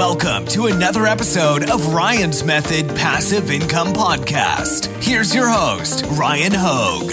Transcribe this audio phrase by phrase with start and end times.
[0.00, 4.86] Welcome to another episode of Ryan's Method Passive Income Podcast.
[5.04, 7.10] Here's your host, Ryan Hogue.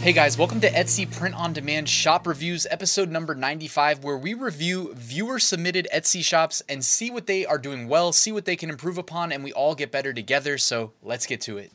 [0.00, 4.32] Hey guys, welcome to Etsy Print on Demand Shop Reviews, episode number 95, where we
[4.32, 8.56] review viewer submitted Etsy shops and see what they are doing well, see what they
[8.56, 10.56] can improve upon, and we all get better together.
[10.56, 11.70] So let's get to it.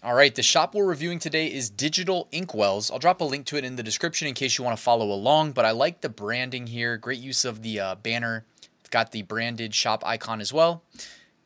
[0.00, 2.88] All right, the shop we're reviewing today is Digital Inkwells.
[2.92, 5.10] I'll drop a link to it in the description in case you want to follow
[5.10, 6.96] along, but I like the branding here.
[6.96, 8.44] Great use of the uh, banner.
[8.90, 10.84] got the branded shop icon as well.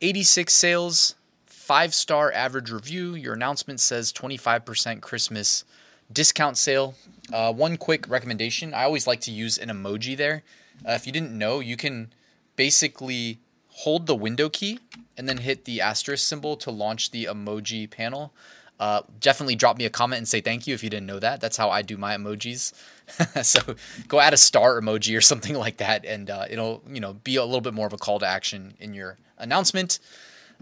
[0.03, 1.15] 86 sales,
[1.47, 3.15] five star average review.
[3.15, 5.65] Your announcement says 25% Christmas
[6.13, 6.95] discount sale.
[7.33, 10.43] Uh, one quick recommendation I always like to use an emoji there.
[10.87, 12.13] Uh, if you didn't know, you can
[12.57, 13.39] basically
[13.73, 14.79] hold the window key
[15.17, 18.33] and then hit the asterisk symbol to launch the emoji panel.
[18.79, 21.41] Uh, definitely drop me a comment and say thank you if you didn't know that.
[21.41, 22.73] That's how I do my emojis.
[23.45, 23.61] so
[24.09, 27.37] go add a star emoji or something like that, and uh, it'll you know be
[27.37, 29.99] a little bit more of a call to action in your announcement.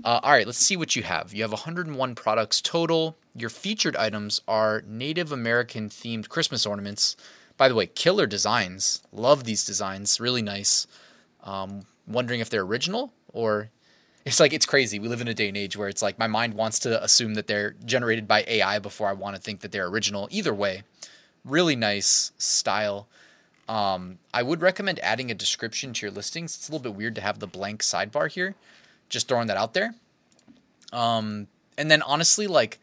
[0.04, 1.34] Uh, all right, let's see what you have.
[1.34, 3.16] You have 101 products total.
[3.34, 7.16] Your featured items are Native American themed Christmas ornaments.
[7.56, 9.02] By the way, killer designs.
[9.12, 10.18] Love these designs.
[10.20, 10.86] Really nice.
[11.42, 13.70] Um, wondering if they're original or
[14.24, 14.98] it's like it's crazy.
[14.98, 17.34] We live in a day and age where it's like my mind wants to assume
[17.34, 20.28] that they're generated by AI before I want to think that they're original.
[20.30, 20.82] Either way,
[21.44, 23.08] really nice style.
[23.68, 26.56] Um, I would recommend adding a description to your listings.
[26.56, 28.54] It's a little bit weird to have the blank sidebar here.
[29.08, 29.94] Just throwing that out there.
[30.92, 31.46] Um,
[31.78, 32.78] and then honestly, like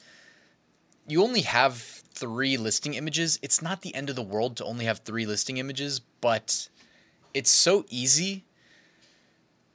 [1.07, 3.37] you only have three listing images.
[3.41, 6.69] It's not the end of the world to only have three listing images, but
[7.33, 8.43] it's so easy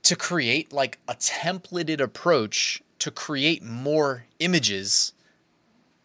[0.02, 5.12] to create like a templated approach to create more images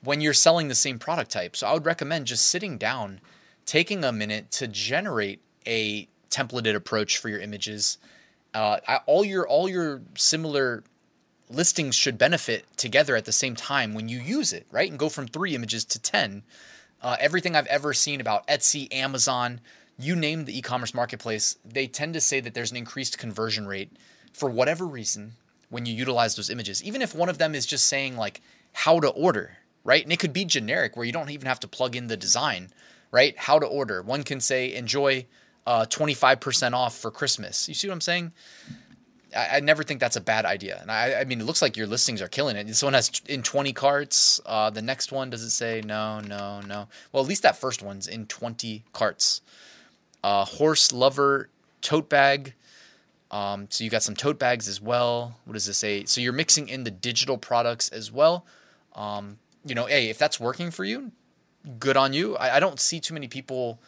[0.04, 1.56] when you're selling the same product type.
[1.56, 3.20] So I would recommend just sitting down,
[3.66, 7.98] taking a minute to generate a templated approach for your images.
[8.54, 10.84] Uh, I, all your all your similar
[11.50, 14.90] listings should benefit together at the same time when you use it, right?
[14.90, 16.44] And go from three images to ten.
[17.02, 19.62] Uh, everything I've ever seen about Etsy, Amazon,
[20.00, 23.92] you name the e-commerce marketplace, they tend to say that there's an increased conversion rate
[24.32, 25.34] for whatever reason
[25.70, 26.84] when you utilize those images.
[26.84, 28.42] Even if one of them is just saying like
[28.74, 30.04] how to order, right?
[30.04, 32.70] And it could be generic where you don't even have to plug in the design,
[33.12, 33.38] right?
[33.38, 34.02] How to order.
[34.02, 35.26] One can say enjoy
[35.66, 37.68] uh, 25% off for Christmas.
[37.68, 38.32] You see what I'm saying?
[39.36, 40.80] I, I, never think that's a bad idea.
[40.82, 42.68] And I, I mean, it looks like your listings are killing it.
[42.68, 44.40] This one has in 20 carts.
[44.46, 46.88] Uh, the next one, does it say no, no, no?
[47.12, 49.42] Well, at least that first one's in 20 carts
[50.24, 51.50] uh, horse lover
[51.82, 52.54] tote bag.
[53.30, 55.38] Um, so you got some tote bags as well.
[55.46, 56.06] What does this say?
[56.06, 58.46] So you're mixing in the digital products as well.
[58.96, 61.12] Um, you know, hey, if that's working for you,
[61.80, 62.36] good on you.
[62.38, 63.80] I, I don't see too many people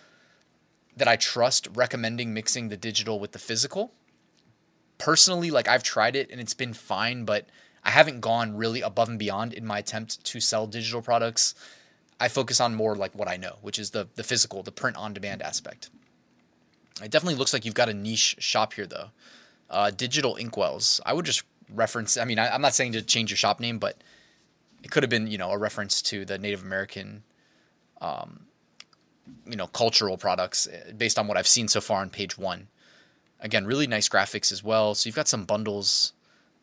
[0.97, 3.93] that I trust recommending mixing the digital with the physical.
[4.97, 7.47] Personally, like I've tried it and it's been fine, but
[7.83, 11.55] I haven't gone really above and beyond in my attempt to sell digital products.
[12.19, 14.97] I focus on more like what I know, which is the the physical, the print
[14.97, 15.89] on demand aspect.
[17.03, 19.09] It definitely looks like you've got a niche shop here, though.
[19.69, 20.99] Uh, digital inkwells.
[21.05, 21.43] I would just
[21.73, 22.17] reference.
[22.17, 23.97] I mean, I, am not saying to change your shop name, but
[24.83, 27.23] it could have been, you know, a reference to the Native American,
[28.01, 28.45] um,
[29.45, 32.67] you know, cultural products eh, based on what I've seen so far on page one.
[33.41, 34.95] Again, really nice graphics as well.
[34.95, 36.13] So you've got some bundles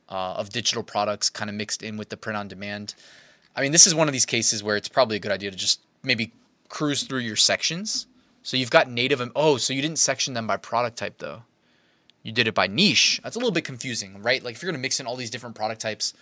[0.08, 2.94] uh, of digital products kind of mixed in with the print on demand.
[3.54, 5.56] I mean, this is one of these cases where it's probably a good idea to
[5.56, 6.32] just maybe
[6.68, 8.06] cruise through your sections
[8.47, 9.21] so you've got native.
[9.34, 11.43] Oh, so you didn't section them by product type though.
[12.23, 13.21] You did it by niche.
[13.25, 14.41] That's a little bit confusing, right?
[14.41, 16.15] Like if you're to mix in all these different product types,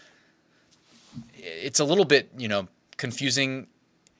[1.35, 3.67] it's a little bit, you know, confusing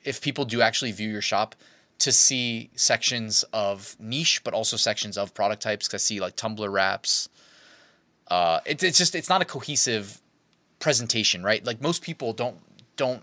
[0.05, 1.55] if people do actually view your shop
[2.01, 5.89] to see sections of niche, but also sections of product types.
[5.89, 7.31] Cause I see like tumbler wraps.
[8.29, 10.21] Uh, it, it's just it's not a cohesive
[10.79, 11.65] presentation, right?
[11.65, 12.59] Like most people don't
[12.97, 13.23] don't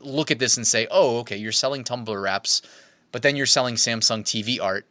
[0.00, 2.60] look at this and say, oh, okay, you're selling tumbler wraps
[3.14, 4.88] but then you're selling Samsung TV art,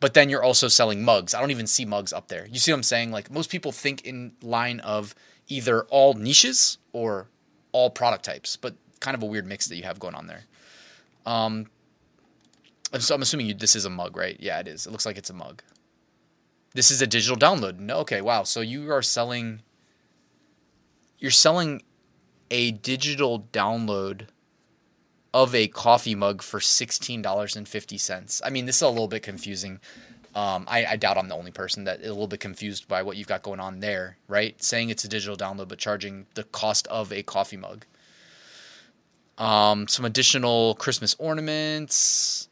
[0.00, 1.32] but then you're also selling mugs.
[1.32, 2.44] I don't even see mugs up there.
[2.50, 3.12] You see what I'm saying?
[3.12, 5.14] Like most people think in line of
[5.46, 7.28] either all niches or
[7.70, 10.42] all product types, but kind of a weird mix that you have going on there.
[11.24, 11.66] Um,
[12.92, 14.36] I'm assuming you, this is a mug, right?
[14.40, 14.84] Yeah, it is.
[14.84, 15.62] It looks like it's a mug.
[16.74, 17.78] This is a digital download.
[17.78, 18.42] No, okay, wow.
[18.42, 19.62] So you are selling.
[21.20, 21.82] You're selling
[22.50, 24.26] a digital download
[25.34, 28.40] of a coffee mug for $16.50.
[28.44, 29.80] I mean, this is a little bit confusing.
[30.36, 33.02] Um, I, I, doubt I'm the only person that is a little bit confused by
[33.02, 34.60] what you've got going on there, right?
[34.62, 37.84] Saying it's a digital download, but charging the cost of a coffee mug.
[39.36, 42.48] Um, some additional Christmas ornaments,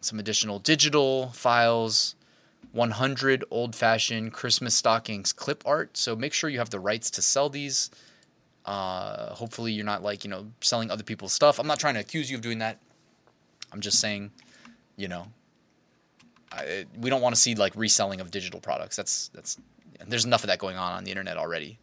[0.00, 2.14] some additional digital files,
[2.70, 5.96] 100 old fashioned Christmas stockings clip art.
[5.96, 7.90] So make sure you have the rights to sell these.
[8.64, 11.58] Uh, hopefully, you're not like, you know, selling other people's stuff.
[11.58, 12.78] I'm not trying to accuse you of doing that.
[13.72, 14.30] I'm just saying,
[14.96, 15.26] you know,
[16.52, 18.96] I, we don't want to see like reselling of digital products.
[18.96, 19.58] That's, that's,
[20.06, 21.78] there's enough of that going on on the internet already.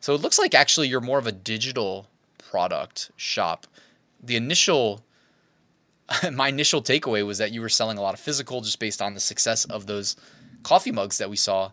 [0.00, 2.08] So it looks like actually you're more of a digital
[2.38, 3.66] product shop.
[4.22, 5.02] The initial
[6.32, 9.14] my initial takeaway was that you were selling a lot of physical just based on
[9.14, 10.16] the success of those
[10.62, 11.70] coffee mugs that we saw.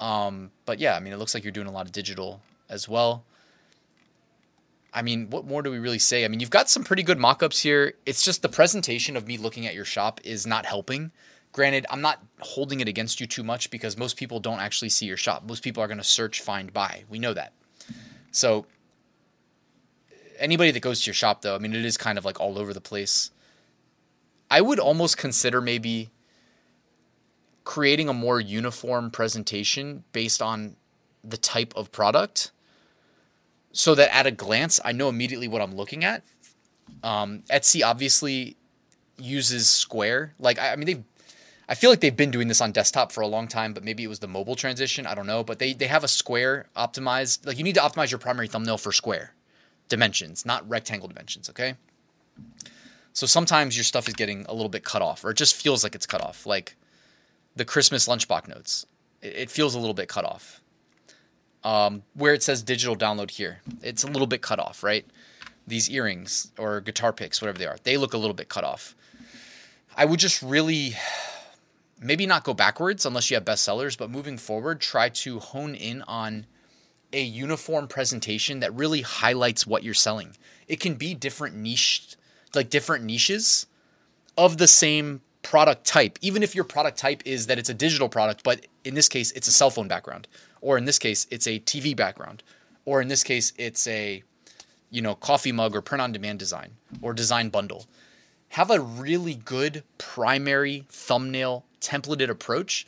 [0.00, 2.88] Um, but yeah, I mean, it looks like you're doing a lot of digital as
[2.88, 3.24] well.
[4.92, 6.24] I mean, what more do we really say?
[6.24, 7.94] I mean, you've got some pretty good mock-ups here.
[8.06, 11.12] It's just the presentation of me looking at your shop is not helping.
[11.52, 15.06] Granted, I'm not holding it against you too much because most people don't actually see
[15.06, 15.44] your shop.
[15.46, 17.04] Most people are going to search, find, buy.
[17.08, 17.52] We know that.
[18.30, 18.66] So
[20.38, 22.58] anybody that goes to your shop though, I mean, it is kind of like all
[22.58, 23.30] over the place.
[24.50, 26.10] I would almost consider maybe
[27.64, 30.76] creating a more uniform presentation based on
[31.22, 32.50] the type of product
[33.72, 36.22] so that at a glance I know immediately what I'm looking at.
[37.02, 38.56] Um, Etsy obviously
[39.18, 40.34] uses Square.
[40.38, 41.04] Like I, I mean they
[41.68, 44.02] I feel like they've been doing this on desktop for a long time, but maybe
[44.02, 45.06] it was the mobile transition.
[45.06, 45.44] I don't know.
[45.44, 47.46] But they, they have a square optimized.
[47.46, 49.34] Like you need to optimize your primary thumbnail for square
[49.88, 51.74] dimensions, not rectangle dimensions, okay?
[53.12, 55.82] So sometimes your stuff is getting a little bit cut off, or it just feels
[55.82, 56.46] like it's cut off.
[56.46, 56.76] Like
[57.56, 58.86] the Christmas lunchbox notes,
[59.20, 60.62] it, feels a little bit cut off.
[61.64, 65.04] Um, where it says digital download here, it's a little bit cut off, right?
[65.66, 68.94] These earrings or guitar picks, whatever they are, they look a little bit cut off.
[69.96, 70.94] I would just really
[72.00, 76.02] maybe not go backwards unless you have bestsellers, but moving forward, try to hone in
[76.02, 76.46] on
[77.12, 80.36] a uniform presentation that really highlights what you're selling.
[80.68, 82.16] It can be different niche
[82.54, 83.66] like different niches
[84.36, 88.08] of the same product type, even if your product type is that it's a digital
[88.08, 90.28] product, but in this case, it's a cell phone background,
[90.60, 92.42] or in this case, it's a TV background,
[92.84, 94.22] or in this case, it's a
[94.90, 96.70] you know coffee mug or print on demand design
[97.02, 97.86] or design bundle.
[98.50, 102.86] Have a really good primary thumbnail templated approach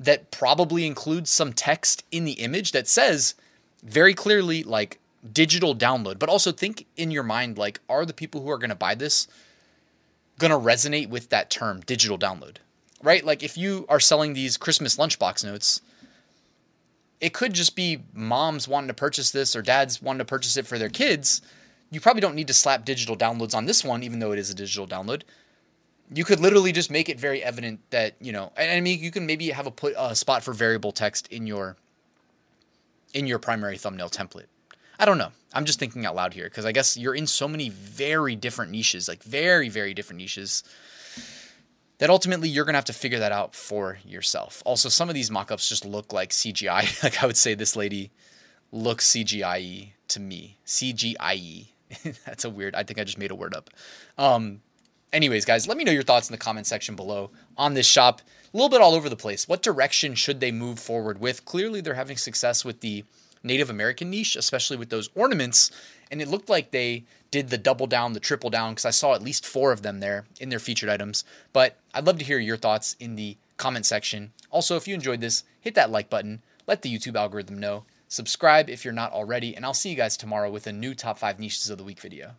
[0.00, 3.34] that probably includes some text in the image that says
[3.82, 4.98] very clearly like
[5.32, 8.70] digital download, but also think in your mind like, are the people who are going
[8.70, 9.28] to buy this
[10.38, 12.56] going to resonate with that term, digital download?
[13.02, 13.24] Right?
[13.24, 15.82] Like if you are selling these Christmas lunchbox notes,
[17.22, 20.66] it could just be moms wanting to purchase this or dads wanting to purchase it
[20.66, 21.40] for their kids.
[21.90, 24.50] You probably don't need to slap digital downloads on this one, even though it is
[24.50, 25.22] a digital download.
[26.12, 28.52] You could literally just make it very evident that you know.
[28.58, 31.76] I mean, you can maybe have a put a spot for variable text in your
[33.14, 34.46] in your primary thumbnail template.
[34.98, 35.30] I don't know.
[35.54, 38.72] I'm just thinking out loud here because I guess you're in so many very different
[38.72, 40.64] niches, like very, very different niches,
[42.02, 44.60] that ultimately you're going to have to figure that out for yourself.
[44.66, 47.00] Also, some of these mockups just look like CGI.
[47.04, 48.10] like I would say this lady
[48.72, 50.58] looks CGI to me.
[50.66, 51.68] CGI.
[52.26, 53.70] That's a weird, I think I just made a word up.
[54.18, 54.62] Um,
[55.12, 58.20] anyways, guys, let me know your thoughts in the comment section below on this shop.
[58.52, 59.46] A little bit all over the place.
[59.46, 61.44] What direction should they move forward with?
[61.44, 63.04] Clearly, they're having success with the
[63.42, 65.70] Native American niche, especially with those ornaments.
[66.10, 69.14] And it looked like they did the double down, the triple down, because I saw
[69.14, 71.24] at least four of them there in their featured items.
[71.52, 74.32] But I'd love to hear your thoughts in the comment section.
[74.50, 78.68] Also, if you enjoyed this, hit that like button, let the YouTube algorithm know, subscribe
[78.68, 81.38] if you're not already, and I'll see you guys tomorrow with a new top five
[81.38, 82.32] niches of the week video.